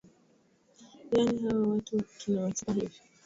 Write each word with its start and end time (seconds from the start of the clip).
Yaani 1.11 1.39
hawa 1.41 1.67
watu 1.67 2.01
tunawachapa 2.17 2.73
hivi 2.73 2.99